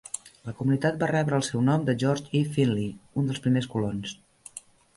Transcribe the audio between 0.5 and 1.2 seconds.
comunitat va